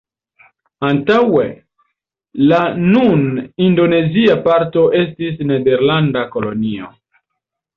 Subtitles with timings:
[0.87, 1.43] Antaŭe,
[2.53, 2.61] la
[2.95, 3.21] nun
[3.67, 6.91] indonezia parto estis nederlanda kolonio.